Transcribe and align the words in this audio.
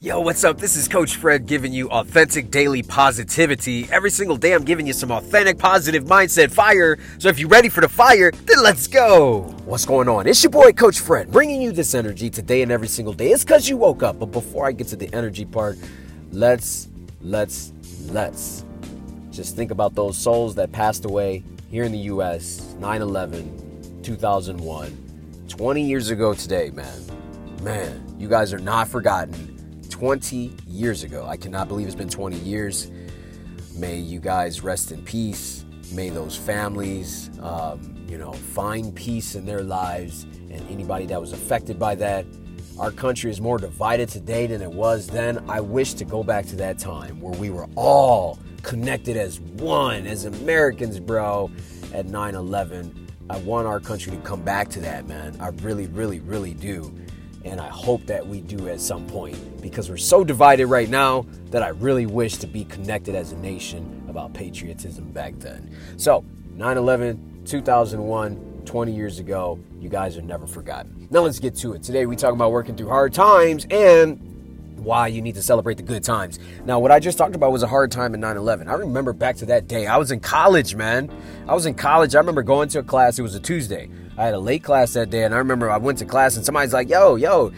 Yo, 0.00 0.20
what's 0.20 0.44
up? 0.44 0.58
This 0.58 0.76
is 0.76 0.86
Coach 0.86 1.16
Fred 1.16 1.44
giving 1.46 1.72
you 1.72 1.90
authentic 1.90 2.52
daily 2.52 2.84
positivity. 2.84 3.88
Every 3.90 4.10
single 4.10 4.36
day, 4.36 4.52
I'm 4.52 4.62
giving 4.62 4.86
you 4.86 4.92
some 4.92 5.10
authentic 5.10 5.58
positive 5.58 6.04
mindset 6.04 6.52
fire. 6.52 6.96
So 7.18 7.28
if 7.28 7.40
you're 7.40 7.48
ready 7.48 7.68
for 7.68 7.80
the 7.80 7.88
fire, 7.88 8.30
then 8.30 8.62
let's 8.62 8.86
go. 8.86 9.40
What's 9.64 9.84
going 9.84 10.08
on? 10.08 10.28
It's 10.28 10.40
your 10.40 10.52
boy, 10.52 10.70
Coach 10.70 11.00
Fred, 11.00 11.32
bringing 11.32 11.60
you 11.60 11.72
this 11.72 11.96
energy 11.96 12.30
today 12.30 12.62
and 12.62 12.70
every 12.70 12.86
single 12.86 13.12
day. 13.12 13.32
It's 13.32 13.42
because 13.42 13.68
you 13.68 13.76
woke 13.76 14.04
up. 14.04 14.20
But 14.20 14.26
before 14.26 14.66
I 14.66 14.70
get 14.70 14.86
to 14.86 14.96
the 14.96 15.12
energy 15.12 15.44
part, 15.44 15.76
let's, 16.30 16.86
let's, 17.20 17.72
let's 18.06 18.64
just 19.32 19.56
think 19.56 19.72
about 19.72 19.96
those 19.96 20.16
souls 20.16 20.54
that 20.54 20.70
passed 20.70 21.06
away 21.06 21.42
here 21.72 21.82
in 21.82 21.90
the 21.90 21.98
U.S. 21.98 22.72
9 22.78 23.02
11, 23.02 24.00
2001, 24.04 25.44
20 25.48 25.82
years 25.82 26.10
ago 26.10 26.34
today, 26.34 26.70
man. 26.70 27.02
Man, 27.64 28.14
you 28.16 28.28
guys 28.28 28.52
are 28.52 28.60
not 28.60 28.86
forgotten 28.86 29.57
20 29.98 30.52
years 30.68 31.02
ago. 31.02 31.26
I 31.26 31.36
cannot 31.36 31.66
believe 31.66 31.88
it's 31.88 31.96
been 31.96 32.08
20 32.08 32.36
years. 32.36 32.88
May 33.74 33.96
you 33.96 34.20
guys 34.20 34.62
rest 34.62 34.92
in 34.92 35.02
peace. 35.02 35.64
May 35.92 36.08
those 36.08 36.36
families, 36.36 37.30
um, 37.42 37.96
you 38.08 38.16
know, 38.16 38.32
find 38.32 38.94
peace 38.94 39.34
in 39.34 39.44
their 39.44 39.64
lives 39.64 40.22
and 40.52 40.64
anybody 40.70 41.04
that 41.06 41.20
was 41.20 41.32
affected 41.32 41.80
by 41.80 41.96
that. 41.96 42.26
Our 42.78 42.92
country 42.92 43.28
is 43.32 43.40
more 43.40 43.58
divided 43.58 44.08
today 44.08 44.46
than 44.46 44.62
it 44.62 44.70
was 44.70 45.08
then. 45.08 45.44
I 45.48 45.60
wish 45.60 45.94
to 45.94 46.04
go 46.04 46.22
back 46.22 46.46
to 46.46 46.56
that 46.56 46.78
time 46.78 47.20
where 47.20 47.36
we 47.36 47.50
were 47.50 47.66
all 47.74 48.38
connected 48.62 49.16
as 49.16 49.40
one, 49.40 50.06
as 50.06 50.26
Americans, 50.26 51.00
bro, 51.00 51.50
at 51.92 52.06
9 52.06 52.36
11. 52.36 53.08
I 53.30 53.38
want 53.38 53.66
our 53.66 53.80
country 53.80 54.12
to 54.12 54.18
come 54.18 54.42
back 54.42 54.68
to 54.70 54.80
that, 54.80 55.08
man. 55.08 55.36
I 55.40 55.48
really, 55.48 55.88
really, 55.88 56.20
really 56.20 56.54
do. 56.54 56.94
And 57.48 57.60
I 57.60 57.68
hope 57.68 58.04
that 58.06 58.26
we 58.26 58.42
do 58.42 58.68
at 58.68 58.80
some 58.80 59.06
point 59.06 59.62
because 59.62 59.88
we're 59.88 59.96
so 59.96 60.22
divided 60.22 60.66
right 60.66 60.88
now 60.88 61.26
that 61.46 61.62
I 61.62 61.68
really 61.68 62.04
wish 62.04 62.36
to 62.36 62.46
be 62.46 62.64
connected 62.64 63.14
as 63.14 63.32
a 63.32 63.36
nation 63.38 64.04
about 64.08 64.34
patriotism 64.34 65.10
back 65.12 65.38
then. 65.38 65.74
So, 65.96 66.24
9 66.54 66.76
11, 66.76 67.42
2001, 67.46 68.62
20 68.66 68.92
years 68.92 69.18
ago, 69.18 69.58
you 69.80 69.88
guys 69.88 70.18
are 70.18 70.22
never 70.22 70.46
forgotten. 70.46 71.08
Now, 71.10 71.20
let's 71.20 71.38
get 71.38 71.54
to 71.56 71.72
it. 71.72 71.82
Today, 71.82 72.04
we 72.04 72.16
talk 72.16 72.34
about 72.34 72.52
working 72.52 72.76
through 72.76 72.88
hard 72.88 73.14
times 73.14 73.66
and 73.70 74.37
why 74.88 75.06
you 75.06 75.20
need 75.20 75.34
to 75.34 75.42
celebrate 75.42 75.76
the 75.76 75.82
good 75.82 76.02
times. 76.02 76.38
Now, 76.64 76.78
what 76.80 76.90
I 76.90 76.98
just 76.98 77.18
talked 77.18 77.34
about 77.34 77.52
was 77.52 77.62
a 77.62 77.66
hard 77.66 77.92
time 77.92 78.14
in 78.14 78.20
9 78.20 78.38
11. 78.38 78.68
I 78.68 78.72
remember 78.72 79.12
back 79.12 79.36
to 79.36 79.46
that 79.46 79.68
day. 79.68 79.86
I 79.86 79.98
was 79.98 80.10
in 80.10 80.18
college, 80.18 80.74
man. 80.74 81.10
I 81.46 81.54
was 81.54 81.66
in 81.66 81.74
college. 81.74 82.14
I 82.14 82.18
remember 82.18 82.42
going 82.42 82.70
to 82.70 82.78
a 82.78 82.82
class, 82.82 83.18
it 83.18 83.22
was 83.22 83.34
a 83.34 83.40
Tuesday. 83.40 83.90
I 84.16 84.24
had 84.24 84.34
a 84.34 84.38
late 84.38 84.64
class 84.64 84.94
that 84.94 85.10
day, 85.10 85.24
and 85.24 85.34
I 85.34 85.38
remember 85.38 85.70
I 85.70 85.76
went 85.76 85.98
to 85.98 86.06
class, 86.06 86.36
and 86.36 86.44
somebody's 86.44 86.72
like, 86.72 86.88
"Yo, 86.88 87.16
yo, 87.16 87.52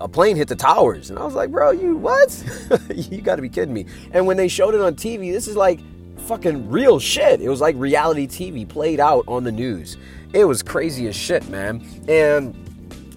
a 0.00 0.08
plane 0.08 0.36
hit 0.36 0.48
the 0.48 0.56
towers," 0.56 1.10
and 1.10 1.18
I 1.18 1.24
was 1.24 1.34
like, 1.34 1.50
"Bro, 1.50 1.72
you 1.72 1.96
what? 1.96 2.30
you 2.94 3.20
got 3.20 3.36
to 3.36 3.42
be 3.42 3.50
kidding 3.50 3.74
me!" 3.74 3.84
And 4.12 4.26
when 4.26 4.38
they 4.38 4.48
showed 4.48 4.74
it 4.74 4.80
on 4.80 4.94
TV, 4.94 5.32
this 5.32 5.46
is 5.46 5.54
like 5.56 5.80
fucking 6.20 6.70
real 6.70 6.98
shit. 6.98 7.42
It 7.42 7.50
was 7.50 7.60
like 7.60 7.74
reality 7.76 8.26
TV 8.26 8.66
played 8.66 9.00
out 9.00 9.24
on 9.28 9.44
the 9.44 9.52
news. 9.52 9.98
It 10.32 10.44
was 10.44 10.62
crazy 10.62 11.08
as 11.08 11.16
shit, 11.16 11.46
man. 11.50 11.84
And 12.08 12.56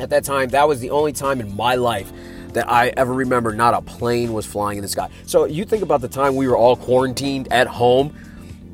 at 0.02 0.10
that 0.10 0.26
time, 0.26 0.50
that 0.50 0.68
was 0.68 0.82
the 0.82 0.90
only 0.90 1.14
time 1.14 1.40
in 1.40 1.56
my 1.56 1.76
life 1.76 2.12
that 2.54 2.70
I 2.70 2.94
ever 2.98 3.14
remember 3.14 3.54
not 3.54 3.74
a 3.74 3.82
plane 3.82 4.34
was 4.34 4.46
flying 4.46 4.78
in 4.78 4.82
the 4.82 4.88
sky. 4.88 5.10
So 5.26 5.46
you 5.46 5.66
think 5.66 5.84
about 5.84 6.02
the 6.02 6.08
time 6.08 6.36
we 6.36 6.48
were 6.48 6.58
all 6.58 6.76
quarantined 6.76 7.52
at 7.52 7.68
home 7.68 8.16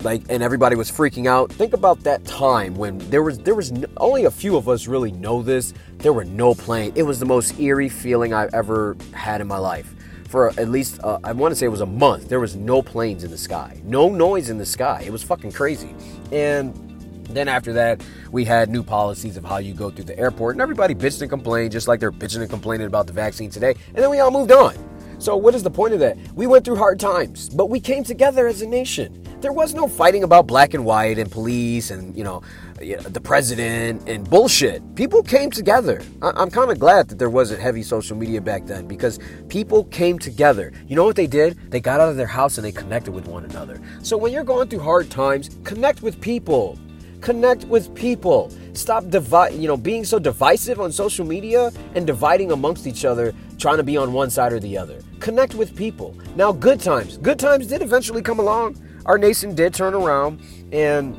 like 0.06 0.24
and 0.30 0.44
everybody 0.44 0.76
was 0.76 0.90
freaking 0.90 1.28
out. 1.28 1.52
Think 1.52 1.74
about 1.74 2.02
that 2.04 2.24
time 2.26 2.76
when 2.76 3.00
there 3.10 3.24
was 3.24 3.40
there 3.40 3.56
was 3.56 3.74
only 3.98 4.26
a 4.26 4.32
few 4.32 4.56
of 4.56 4.70
us 4.70 4.88
really 4.88 5.12
know 5.12 5.42
this. 5.42 5.74
There 5.98 6.14
were 6.14 6.24
no 6.24 6.54
plane. 6.54 6.94
It 6.96 7.04
was 7.04 7.20
the 7.20 7.26
most 7.26 7.60
eerie 7.60 7.90
feeling 7.90 8.34
i've 8.34 8.54
ever 8.54 8.96
had 9.14 9.42
in 9.42 9.48
my 9.48 9.58
life. 9.58 9.94
For 10.30 10.50
at 10.60 10.70
least 10.70 11.00
uh, 11.04 11.20
i 11.24 11.32
want 11.32 11.52
to 11.52 11.56
say 11.56 11.66
it 11.66 11.70
was 11.70 11.82
a 11.82 11.86
month 11.86 12.30
there 12.30 12.40
was 12.40 12.56
no 12.56 12.82
planes 12.82 13.24
in 13.24 13.32
the 13.32 13.38
sky. 13.38 13.82
No 13.84 14.10
noise 14.10 14.50
in 14.50 14.58
the 14.58 14.66
sky. 14.66 15.04
It 15.06 15.12
was 15.12 15.24
fucking 15.24 15.52
crazy. 15.52 15.94
And 16.32 16.85
then 17.30 17.48
after 17.48 17.74
that, 17.74 18.04
we 18.32 18.46
had 18.46 18.70
new 18.70 18.84
policies 18.84 19.38
of 19.38 19.46
how 19.46 19.58
you 19.58 19.74
go 19.74 19.90
through 19.90 20.06
the 20.06 20.18
airport, 20.18 20.56
and 20.56 20.62
everybody 20.62 20.94
bitched 20.94 21.22
and 21.22 21.30
complained, 21.30 21.72
just 21.72 21.88
like 21.88 22.00
they're 22.00 22.12
bitching 22.12 22.42
and 22.42 22.50
complaining 22.50 22.88
about 22.88 23.08
the 23.08 23.14
vaccine 23.14 23.50
today. 23.50 23.76
And 23.88 23.98
then 23.98 24.10
we 24.10 24.20
all 24.20 24.32
moved 24.32 24.52
on. 24.52 24.76
So, 25.18 25.38
what 25.38 25.56
is 25.56 25.64
the 25.64 25.72
point 25.72 25.94
of 25.94 26.00
that? 26.02 26.18
We 26.36 26.46
went 26.46 26.66
through 26.66 26.76
hard 26.76 27.00
times, 27.00 27.50
but 27.50 27.70
we 27.70 27.80
came 27.80 28.04
together 28.04 28.48
as 28.48 28.62
a 28.62 28.68
nation 28.68 29.26
there 29.46 29.54
was 29.54 29.76
no 29.76 29.88
fighting 29.88 30.24
about 30.24 30.48
black 30.48 30.74
and 30.74 30.84
white 30.86 31.20
and 31.20 31.32
police 31.32 31.92
and 31.92 32.18
you 32.18 32.24
know 32.24 32.42
the 32.80 33.22
president 33.22 34.10
and 34.10 34.28
bullshit. 34.28 34.82
People 34.96 35.22
came 35.22 35.52
together. 35.52 36.02
I'm 36.24 36.50
kind 36.50 36.72
of 36.72 36.80
glad 36.80 37.10
that 37.10 37.20
there 37.20 37.30
wasn't 37.30 37.62
heavy 37.62 37.84
social 37.84 38.18
media 38.18 38.42
back 38.42 38.66
then 38.66 38.88
because 38.88 39.20
people 39.48 39.84
came 39.86 40.18
together. 40.18 40.74
You 40.88 40.96
know 40.96 41.06
what 41.06 41.16
they 41.16 41.28
did? 41.28 41.72
They 41.72 41.80
got 41.80 42.00
out 42.00 42.10
of 42.10 42.18
their 42.18 42.26
house 42.26 42.58
and 42.58 42.66
they 42.66 42.72
connected 42.72 43.12
with 43.14 43.28
one 43.28 43.46
another. 43.46 43.80
So 44.02 44.18
when 44.18 44.34
you're 44.34 44.44
going 44.44 44.68
through 44.68 44.80
hard 44.80 45.12
times, 45.12 45.52
connect 45.64 46.02
with 46.02 46.20
people. 46.20 46.80
Connect 47.26 47.66
with 47.66 47.94
people. 47.94 48.50
Stop 48.74 49.10
divide, 49.10 49.56
you 49.56 49.68
know, 49.68 49.76
being 49.76 50.06
so 50.06 50.20
divisive 50.20 50.80
on 50.80 50.92
social 50.92 51.26
media 51.26 51.72
and 51.96 52.08
dividing 52.08 52.52
amongst 52.52 52.88
each 52.88 53.04
other, 53.04 53.34
trying 53.58 53.78
to 53.78 53.84
be 53.84 53.98
on 53.98 54.14
one 54.14 54.30
side 54.30 54.54
or 54.54 54.60
the 54.62 54.78
other. 54.78 55.02
Connect 55.20 55.56
with 55.56 55.76
people. 55.76 56.16
Now, 56.38 56.52
good 56.52 56.80
times. 56.80 57.18
Good 57.18 57.40
times 57.40 57.68
did 57.68 57.82
eventually 57.82 58.22
come 58.22 58.40
along 58.40 58.80
our 59.06 59.18
nation 59.18 59.54
did 59.54 59.74
turn 59.74 59.94
around 59.94 60.42
and 60.72 61.16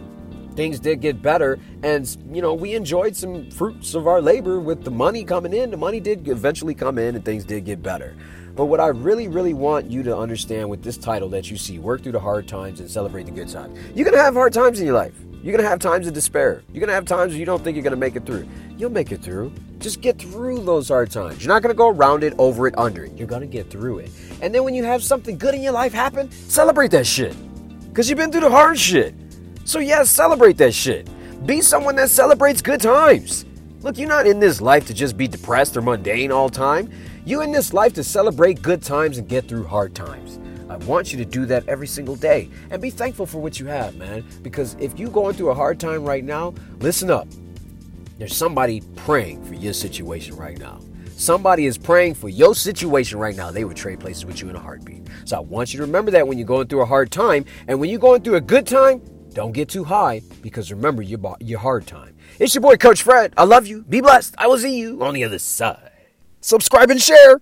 things 0.56 0.81
did 0.81 1.00
get 1.00 1.22
better 1.22 1.59
and 1.83 2.16
you 2.33 2.43
know 2.43 2.55
we 2.55 2.75
enjoyed 2.75 3.15
some 3.15 3.50
fruits 3.50 3.95
of 3.95 4.06
our 4.06 4.21
labor 4.21 4.59
with 4.59 4.83
the 4.84 4.91
money 4.91 5.22
coming 5.22 5.53
in 5.53 5.71
the 5.71 5.77
money 5.77 6.00
did 6.00 6.27
eventually 6.28 6.75
come 6.75 6.99
in 6.99 7.15
and 7.15 7.25
things 7.25 7.45
did 7.45 7.65
get 7.65 7.83
better 7.83 8.16
but 8.55 8.65
what 8.65 8.81
i 8.81 8.87
really 8.87 9.28
really 9.28 9.55
want 9.55 9.91
you 9.91 10.03
to 10.03 10.16
understand 10.16 10.69
with 10.69 10.83
this 10.83 10.97
title 10.97 11.28
that 11.28 11.50
you 11.50 11.56
see 11.56 11.78
work 11.78 12.03
through 12.03 12.12
the 12.12 12.19
hard 12.19 12.49
times 12.49 12.81
and 12.81 12.91
celebrate 12.91 13.25
the 13.25 13.31
good 13.31 13.49
times 13.49 13.78
you're 13.95 14.09
gonna 14.09 14.22
have 14.22 14.34
hard 14.34 14.53
times 14.53 14.81
in 14.81 14.87
your 14.87 14.95
life 14.95 15.15
you're 15.47 15.57
gonna 15.57 15.69
have 15.69 15.79
times 15.79 16.07
of 16.07 16.12
despair 16.12 16.62
you're 16.73 16.81
gonna 16.81 16.93
have 16.93 17.05
times 17.05 17.33
where 17.33 17.39
you 17.39 17.47
don't 17.47 17.62
think 17.62 17.77
you're 17.77 17.84
gonna 17.84 17.97
make 17.97 18.17
it 18.17 18.27
through 18.27 18.47
you'll 18.77 18.91
make 18.91 19.12
it 19.12 19.23
through 19.23 19.53
just 19.79 20.01
get 20.01 20.19
through 20.19 20.62
those 20.65 20.89
hard 20.89 21.11
times 21.11 21.45
you're 21.45 21.55
not 21.55 21.62
gonna 21.62 21.75
go 21.75 21.89
around 21.89 22.25
it 22.25 22.34
over 22.39 22.67
it 22.67 22.77
under 22.77 23.05
it 23.05 23.17
you're 23.17 23.27
gonna 23.27 23.47
get 23.47 23.71
through 23.71 23.99
it 23.99 24.11
and 24.43 24.55
then 24.55 24.65
when 24.65 24.75
you 24.75 24.84
have 24.84 25.03
something 25.03 25.39
good 25.39 25.55
in 25.55 25.62
your 25.62 25.73
life 25.73 25.93
happen 25.93 26.31
celebrate 26.31 26.91
that 26.91 27.07
shit 27.07 27.34
because 27.97 28.11
you've 28.11 28.19
been 28.19 28.31
through 28.31 28.43
the 28.43 28.51
hard 28.51 28.79
shit. 28.79 29.15
So, 29.65 29.79
yeah, 29.79 30.03
celebrate 30.03 30.59
that 30.59 30.75
shit. 30.75 31.09
Be 31.47 31.63
someone 31.63 31.97
that 31.97 32.11
celebrates 32.11 32.61
good 32.61 32.83
times. 32.83 33.47
Look, 33.81 33.97
you're 33.97 34.07
not 34.07 34.27
in 34.27 34.39
this 34.39 34.61
life 34.61 34.87
to 34.89 34.93
just 34.93 35.17
be 35.17 35.27
depressed 35.27 35.78
or 35.78 35.81
mundane 35.81 36.31
all 36.31 36.51
time. 36.51 36.91
You're 37.25 37.43
in 37.43 37.53
this 37.53 37.73
life 37.73 37.95
to 37.95 38.05
celebrate 38.05 38.61
good 38.61 38.83
times 38.83 39.17
and 39.17 39.27
get 39.27 39.49
through 39.49 39.65
hard 39.65 39.95
times. 39.95 40.39
I 40.76 40.84
want 40.84 41.10
you 41.10 41.16
to 41.16 41.25
do 41.25 41.47
that 41.47 41.66
every 41.69 41.87
single 41.87 42.16
day 42.16 42.50
and 42.69 42.82
be 42.82 42.91
thankful 42.91 43.25
for 43.25 43.41
what 43.41 43.59
you 43.59 43.64
have, 43.64 43.97
man. 43.97 44.22
Because 44.42 44.76
if 44.78 44.98
you're 44.98 45.10
going 45.10 45.34
through 45.34 45.48
a 45.48 45.54
hard 45.54 45.81
time 45.81 46.04
right 46.04 46.22
now, 46.22 46.53
listen 46.81 47.10
up. 47.10 47.26
There's 48.19 48.37
somebody 48.37 48.82
praying 48.94 49.42
for 49.47 49.54
your 49.54 49.72
situation 49.72 50.36
right 50.36 50.59
now. 50.59 50.81
Somebody 51.16 51.65
is 51.65 51.78
praying 51.78 52.12
for 52.12 52.28
your 52.28 52.54
situation 52.54 53.19
right 53.19 53.34
now. 53.34 53.50
They 53.50 53.65
would 53.65 53.78
trade 53.78 54.00
places 54.00 54.26
with 54.26 54.42
you 54.42 54.50
in 54.50 54.56
a 54.56 54.60
heartbeat. 54.60 55.09
So 55.25 55.38
I 55.38 55.41
want 55.41 55.72
you 55.72 55.78
to 55.78 55.86
remember 55.86 56.10
that 56.10 56.28
when 56.28 56.36
you're 56.36 56.47
going 56.47 56.66
through 56.66 56.82
a 56.82 56.86
hard 56.86 57.10
time. 57.10 57.47
And 57.69 57.81
when 57.81 57.88
you're 57.88 57.98
going 57.98 58.20
through 58.20 58.34
a 58.34 58.41
good 58.42 58.66
time, 58.66 59.00
don't 59.32 59.53
get 59.53 59.70
too 59.70 59.84
high 59.84 60.20
because 60.42 60.70
remember 60.70 61.00
your, 61.00 61.36
your 61.41 61.59
hard 61.59 61.86
time. 61.86 62.15
It's 62.38 62.54
your 62.54 62.60
boy, 62.60 62.76
Coach 62.76 63.00
Fred. 63.00 63.32
I 63.38 63.44
love 63.44 63.66
you. 63.66 63.82
Be 63.84 64.03
blessed. 64.03 64.34
I 64.36 64.47
will 64.47 64.59
see 64.59 64.78
you 64.78 65.03
on 65.03 65.15
the 65.15 65.25
other 65.25 65.38
side. 65.38 65.91
Subscribe 66.42 66.91
and 66.91 67.00
share. 67.00 67.41